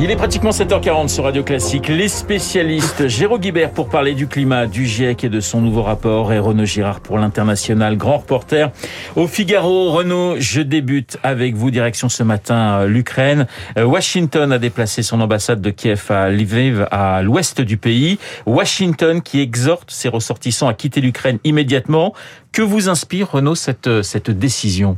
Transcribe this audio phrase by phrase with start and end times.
[0.00, 1.88] Il est pratiquement 7h40 sur Radio Classique.
[1.88, 6.32] Les spécialistes, Jérôme Guibert pour parler du climat, du GIEC et de son nouveau rapport
[6.32, 8.70] et Renaud Girard pour l'international, grand reporter
[9.16, 9.90] au Figaro.
[9.90, 13.48] Renaud, je débute avec vous, direction ce matin l'Ukraine.
[13.76, 18.20] Euh, Washington a déplacé son ambassade de Kiev à Lviv, à l'ouest du pays.
[18.46, 22.14] Washington qui exhorte ses ressortissants à quitter l'Ukraine immédiatement.
[22.52, 24.96] Que vous inspire, Renaud, cette, cette décision?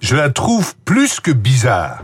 [0.00, 2.02] Je la trouve plus que bizarre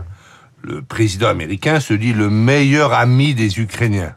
[0.67, 4.15] le président américain se dit le meilleur ami des Ukrainiens.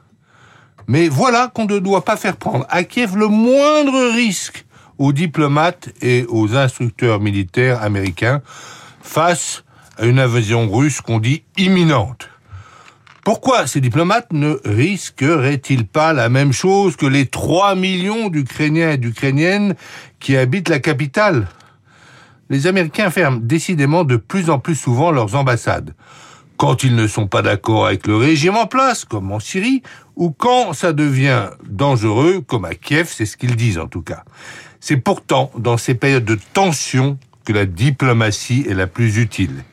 [0.89, 4.67] Mais voilà qu'on ne doit pas faire prendre à Kiev le moindre risque
[4.99, 8.43] aux diplomates et aux instructeurs militaires américains
[9.01, 9.63] face
[9.97, 12.29] à une invasion russe qu'on dit imminente.
[13.25, 18.97] Pourquoi ces diplomates ne risqueraient-ils pas la même chose que les 3 millions d'Ukrainiens et
[18.97, 19.77] d'Ukrainiennes
[20.19, 21.47] qui habitent la capitale?
[22.49, 25.95] Les Américains ferment décidément de plus en plus souvent leurs ambassades
[26.61, 29.83] quand ils ne sont pas d'accord avec le régime en place, comme en Syrie,
[30.15, 34.25] ou quand ça devient dangereux, comme à Kiev, c'est ce qu'ils disent en tout cas.
[34.79, 39.65] C'est pourtant dans ces périodes de tension que la diplomatie est la plus utile.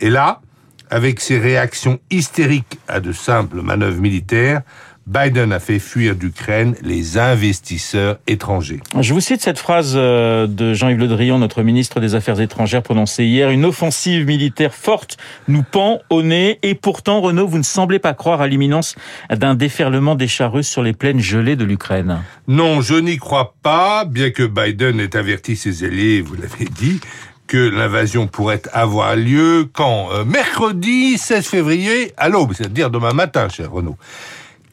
[0.00, 0.40] Et là,
[0.88, 4.62] avec ses réactions hystériques à de simples manœuvres militaires,
[5.06, 8.80] Biden a fait fuir d'Ukraine les investisseurs étrangers.
[9.00, 12.82] Je vous cite cette phrase euh, de Jean-Yves Le Drian, notre ministre des Affaires étrangères,
[12.82, 13.50] prononcée hier.
[13.50, 15.16] Une offensive militaire forte
[15.48, 18.94] nous pend au nez et pourtant, Renaud, vous ne semblez pas croire à l'imminence
[19.28, 22.20] d'un déferlement des chars russes sur les plaines gelées de l'Ukraine.
[22.46, 27.00] Non, je n'y crois pas, bien que Biden ait averti ses alliés, vous l'avez dit,
[27.48, 33.48] que l'invasion pourrait avoir lieu quand euh, Mercredi 16 février à l'aube, c'est-à-dire demain matin,
[33.48, 33.96] cher Renaud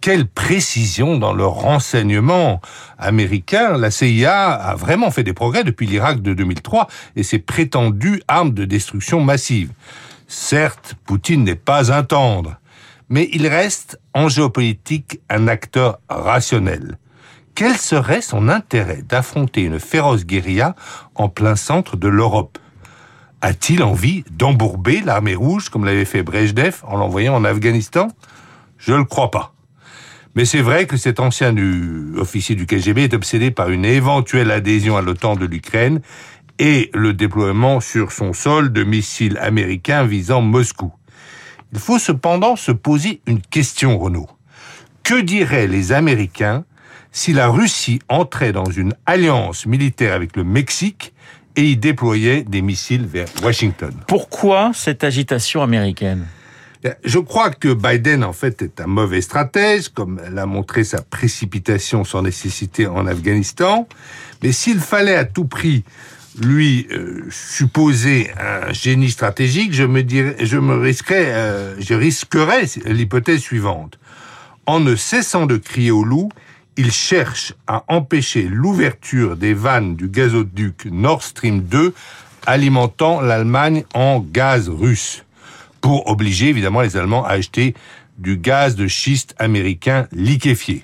[0.10, 2.62] quelle précision dans le renseignement
[2.98, 3.78] américain.
[3.78, 8.56] La CIA a vraiment fait des progrès depuis l'Irak de 2003 et ses prétendues armes
[8.56, 9.72] de destruction massive.
[10.28, 12.56] Certes, Poutine n'est pas un tendre,
[13.10, 16.98] mais il reste en géopolitique un acteur rationnel.
[17.54, 20.76] Quel serait son intérêt d'affronter une féroce guérilla
[21.14, 22.58] en plein centre de l'Europe?
[23.42, 28.08] A-t-il envie d'embourber l'armée rouge comme l'avait fait Brejnev en l'envoyant en Afghanistan?
[28.80, 29.54] Je ne le crois pas.
[30.40, 31.54] Mais c'est vrai que cet ancien
[32.16, 36.00] officier du KGB est obsédé par une éventuelle adhésion à l'OTAN de l'Ukraine
[36.60, 40.94] et le déploiement sur son sol de missiles américains visant Moscou.
[41.74, 44.30] Il faut cependant se poser une question, Renaud.
[45.04, 46.64] Que diraient les Américains
[47.12, 51.14] si la Russie entrait dans une alliance militaire avec le Mexique
[51.58, 53.92] et y déployait des missiles vers Washington?
[54.08, 56.28] Pourquoi cette agitation américaine?
[57.04, 62.06] Je crois que Biden, en fait, est un mauvais stratège, comme l'a montré sa précipitation
[62.06, 63.88] sans nécessité en Afghanistan.
[64.42, 65.84] Mais s'il fallait à tout prix
[66.40, 72.64] lui euh, supposer un génie stratégique, je me dirais, je me risquerais, euh, je risquerais
[72.86, 74.00] l'hypothèse suivante.
[74.66, 76.30] En ne cessant de crier au loup,
[76.78, 81.94] il cherche à empêcher l'ouverture des vannes du gazoduc Nord Stream 2
[82.46, 85.26] alimentant l'Allemagne en gaz russe
[85.82, 87.74] pour obliger évidemment les Allemands à acheter
[88.18, 90.84] du gaz de schiste américain liquéfié.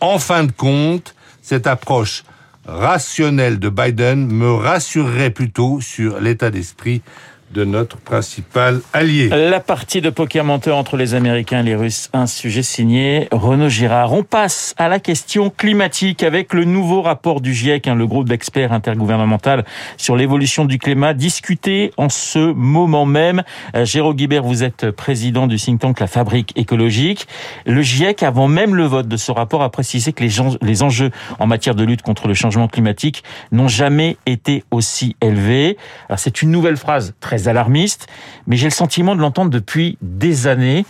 [0.00, 2.24] En fin de compte, cette approche
[2.66, 7.02] rationnelle de Biden me rassurerait plutôt sur l'état d'esprit
[7.52, 9.28] de notre principal allié.
[9.28, 13.68] La partie de poker menteur entre les Américains et les Russes, un sujet signé Renaud
[13.68, 14.12] Girard.
[14.12, 18.28] On passe à la question climatique avec le nouveau rapport du GIEC, hein, le groupe
[18.28, 19.64] d'experts intergouvernemental
[19.96, 23.42] sur l'évolution du climat, discuté en ce moment même.
[23.74, 27.26] Euh, Jérôme Guibert, vous êtes président du think tank La Fabrique écologique.
[27.66, 31.46] Le GIEC, avant même le vote de ce rapport, a précisé que les enjeux en
[31.46, 35.76] matière de lutte contre le changement climatique n'ont jamais été aussi élevés.
[36.16, 38.06] C'est une nouvelle phrase très alarmiste,
[38.46, 40.84] mais j'ai le sentiment de l'entendre depuis des années.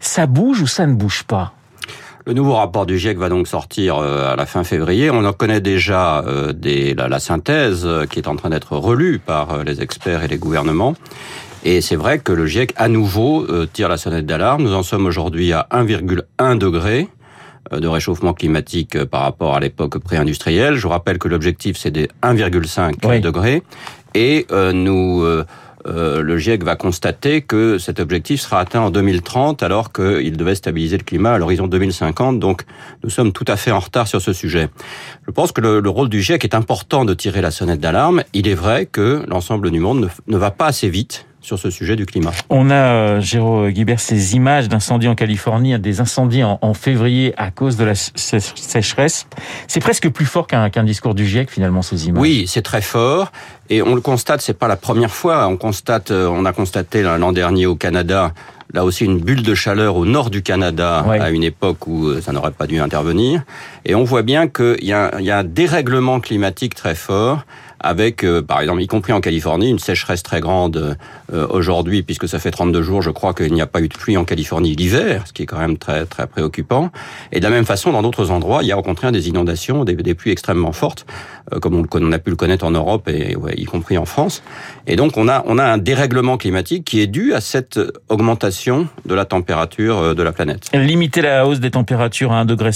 [0.00, 1.52] Ça bouge ou ça ne bouge pas?
[2.28, 5.10] Le nouveau rapport du GIEC va donc sortir euh, à la fin février.
[5.10, 9.20] On en connaît déjà euh, des, la, synthèse euh, qui est en train d'être relue
[9.20, 10.96] par les experts et les gouvernements.
[11.62, 14.64] Et c'est vrai que le GIEC, à nouveau, tire la sonnette d'alarme.
[14.64, 17.08] Nous en sommes aujourd'hui à 1,1 degré
[17.72, 20.74] de réchauffement climatique par rapport à l'époque pré-industrielle.
[20.74, 23.62] Je vous rappelle que l'objectif, c'est des 1,5 degrés.
[24.14, 25.24] Et nous
[25.86, 30.54] euh, le GIEC va constater que cet objectif sera atteint en 2030 alors qu'il devait
[30.54, 32.40] stabiliser le climat à l'horizon 2050.
[32.40, 32.62] Donc
[33.04, 34.68] nous sommes tout à fait en retard sur ce sujet.
[35.26, 38.22] Je pense que le, rôle du GIEC est important de tirer la sonnette d'alarme.
[38.32, 41.94] Il est vrai que l'ensemble du monde ne, va pas assez vite sur ce sujet
[41.94, 42.32] du climat.
[42.50, 47.34] On a, euh, Géraud Guibert, ces images d'incendies en Californie, des incendies en, en, février
[47.36, 49.28] à cause de la sécheresse.
[49.68, 52.20] C'est presque plus fort qu'un discours du GIEC, finalement, ces images.
[52.20, 53.30] Oui, c'est très fort.
[53.70, 55.46] Et on le constate, c'est pas la première fois.
[55.46, 58.32] On constate, euh, on a constaté l'an dernier au Canada,
[58.74, 61.20] là aussi une bulle de chaleur au nord du Canada ouais.
[61.20, 63.42] à une époque où euh, ça n'aurait pas dû intervenir.
[63.84, 67.44] Et on voit bien qu'il y a un dérèglement climatique très fort
[67.86, 70.96] avec, euh, par exemple, y compris en Californie, une sécheresse très grande
[71.32, 73.96] euh, aujourd'hui, puisque ça fait 32 jours, je crois qu'il n'y a pas eu de
[73.96, 76.90] pluie en Californie l'hiver, ce qui est quand même très très préoccupant.
[77.32, 79.84] Et de la même façon, dans d'autres endroits, il y a au contraire des inondations,
[79.84, 81.06] des, pluies extrêmement fortes,
[81.52, 84.42] euh, comme on, a pu le connaître en Europe et ouais, y compris en France.
[84.86, 87.78] Et donc on a on a un dérèglement climatique qui est dû à cette
[88.08, 90.70] augmentation de la température de la planète.
[90.74, 92.70] Limiter la hausse des températures à 1,5 degré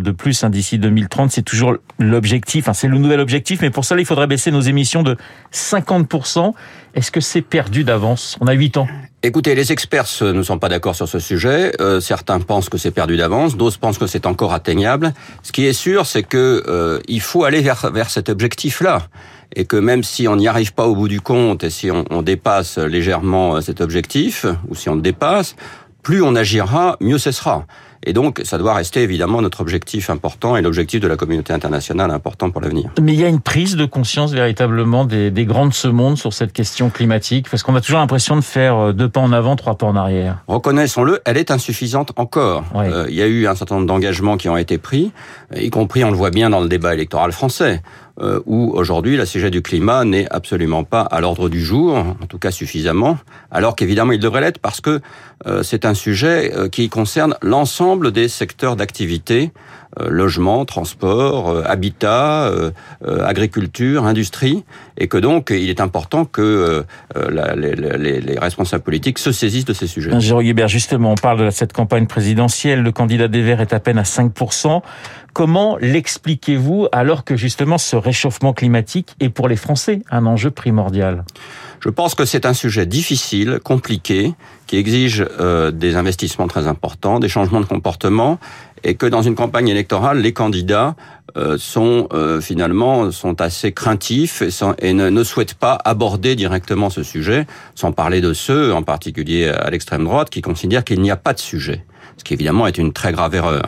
[0.00, 2.64] de plus hein, d'ici 2030, c'est toujours l'objectif.
[2.64, 5.16] Enfin, c'est le nouvel objectif, mais pour ça, il faudrait baisser nos émissions de
[5.52, 6.52] 50%.
[6.94, 8.36] Est-ce que c'est perdu d'avance?
[8.40, 8.88] On a 8 ans.
[9.22, 11.70] Écoutez, les experts ne sont pas d'accord sur ce sujet.
[11.80, 15.14] Euh, certains pensent que c'est perdu d'avance, d'autres pensent que c'est encore atteignable.
[15.44, 19.06] Ce qui est sûr, c'est que euh, il faut aller vers, vers cet objectif-là.
[19.54, 22.04] Et que même si on n'y arrive pas au bout du compte et si on,
[22.10, 25.54] on dépasse légèrement cet objectif, ou si on le dépasse,
[26.02, 27.66] plus on agira, mieux ce sera.
[28.04, 32.10] Et donc, ça doit rester évidemment notre objectif important et l'objectif de la communauté internationale
[32.10, 32.90] important pour l'avenir.
[33.00, 36.16] Mais il y a une prise de conscience véritablement des, des grands de ce monde
[36.16, 39.56] sur cette question climatique, parce qu'on a toujours l'impression de faire deux pas en avant,
[39.56, 40.38] trois pas en arrière.
[40.46, 42.64] Reconnaissons-le, elle est insuffisante encore.
[42.74, 42.84] Oui.
[42.86, 45.12] Euh, il y a eu un certain nombre d'engagements qui ont été pris,
[45.54, 47.82] y compris, on le voit bien dans le débat électoral français
[48.20, 52.26] euh, où aujourd'hui la sujet du climat n'est absolument pas à l'ordre du jour, en
[52.28, 53.18] tout cas suffisamment,
[53.50, 55.00] alors qu'évidemment il devrait l'être parce que
[55.46, 59.52] euh, c'est un sujet euh, qui concerne l'ensemble des secteurs d'activité,
[59.98, 62.70] euh, logement, transport, euh, habitat, euh,
[63.24, 64.64] agriculture, industrie,
[64.98, 69.64] et que donc il est important que la, les, les, les, responsables politiques se saisissent
[69.64, 70.10] de ces sujets.
[70.20, 73.80] Jérôme Guibert, justement, on parle de cette campagne présidentielle, le candidat des Verts est à
[73.80, 74.82] peine à 5%.
[75.32, 81.24] Comment l'expliquez-vous alors que justement ce réchauffement climatique est pour les Français un enjeu primordial?
[81.80, 84.34] Je pense que c'est un sujet difficile, compliqué,
[84.68, 88.38] qui exige euh, des investissements très importants, des changements de comportement,
[88.84, 90.94] et que dans une campagne électorale, les candidats
[91.36, 94.42] euh, sont euh, finalement sont assez craintifs
[94.78, 99.48] et, ne, ne, souhaitent pas aborder directement ce sujet, sans parler de ceux, en particulier
[99.48, 101.84] à l'extrême droite, qui considèrent qu'il n'y a pas de sujet
[102.16, 103.62] ce qui évidemment est une très grave erreur.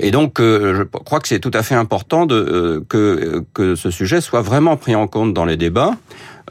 [0.00, 4.20] Et donc, je crois que c'est tout à fait important de, que, que ce sujet
[4.20, 5.92] soit vraiment pris en compte dans les débats.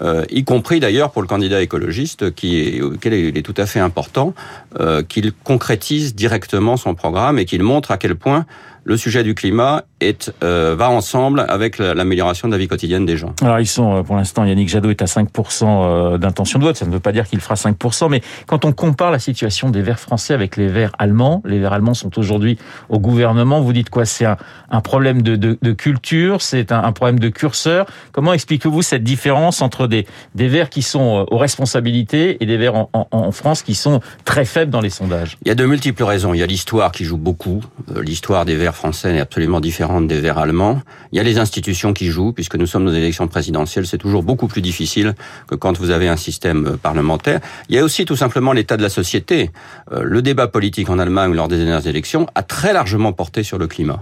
[0.02, 3.66] Euh, y compris d'ailleurs pour le candidat écologiste, qui est, auquel il est tout à
[3.66, 4.34] fait important
[4.80, 8.46] euh, qu'il concrétise directement son programme et qu'il montre à quel point
[8.88, 13.18] le sujet du climat est, euh, va ensemble avec l'amélioration de la vie quotidienne des
[13.18, 13.34] gens.
[13.42, 16.78] Alors ils sont, euh, pour l'instant, Yannick Jadot est à 5% euh, d'intention de vote.
[16.78, 19.82] Ça ne veut pas dire qu'il fera 5%, mais quand on compare la situation des
[19.82, 22.58] Verts français avec les Verts allemands, les Verts allemands sont aujourd'hui
[22.88, 23.60] au gouvernement.
[23.60, 24.06] Vous dites quoi?
[24.06, 24.38] C'est un,
[24.70, 27.88] un, problème de, de, de culture, c'est un, un, problème de curseur.
[28.14, 32.76] Comment expliquez-vous cette différence entre des, des Verts qui sont aux responsabilités et des Verts
[32.76, 35.38] en, en, en France qui sont très faibles dans les sondages?
[35.44, 36.34] Il y a de multiples raisons.
[36.34, 37.62] Il y a l'histoire qui joue beaucoup.
[38.02, 40.82] L'histoire des Verts français est absolument différente des Verts allemands.
[41.12, 44.24] Il y a les institutions qui jouent, puisque nous sommes dans élections présidentielles, c'est toujours
[44.24, 45.16] beaucoup plus difficile
[45.48, 47.42] que quand vous avez un système parlementaire.
[47.70, 49.52] Il y a aussi tout simplement l'état de la société.
[49.92, 53.68] Le débat politique en Allemagne lors des dernières élections a très largement porté sur le
[53.68, 54.02] climat.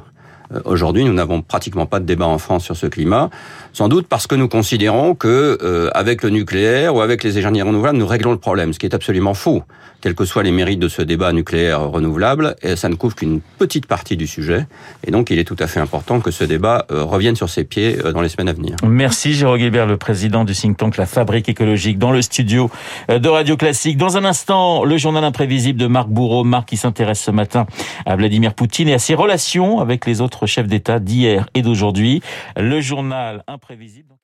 [0.63, 3.29] Aujourd'hui, nous n'avons pratiquement pas de débat en France sur ce climat,
[3.73, 7.61] sans doute parce que nous considérons que euh, avec le nucléaire ou avec les énergies
[7.61, 9.63] renouvelables, nous réglons le problème, ce qui est absolument faux.
[10.01, 13.41] Quels que soient les mérites de ce débat nucléaire renouvelable, et ça ne couvre qu'une
[13.57, 14.67] petite partie du sujet,
[15.03, 17.63] et donc il est tout à fait important que ce débat euh, revienne sur ses
[17.63, 18.75] pieds euh, dans les semaines à venir.
[18.83, 22.69] Merci Jérôme Guébert, le président du think tank La Fabrique écologique, dans le studio
[23.09, 23.97] de Radio Classique.
[23.97, 27.65] Dans un instant, le journal imprévisible de Marc Bourreau, Marc qui s'intéresse ce matin
[28.05, 32.21] à Vladimir Poutine et à ses relations avec les autres chefs d'État d'hier et d'aujourd'hui.
[32.57, 34.15] Le journal imprévisible.